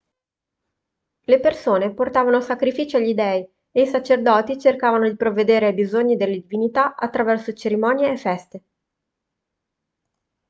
le 1.25 1.39
persone 1.39 1.93
portavano 1.93 2.41
sacrifici 2.41 2.95
agli 2.95 3.13
dei 3.13 3.47
e 3.69 3.81
i 3.83 3.85
sacerdoti 3.85 4.59
cercavano 4.59 5.07
di 5.07 5.15
provvedere 5.15 5.67
ai 5.67 5.73
bisogni 5.75 6.17
delle 6.17 6.39
divinità 6.41 6.95
attraverso 6.95 7.53
cerimonie 7.53 8.11
e 8.13 8.17
feste 8.17 8.63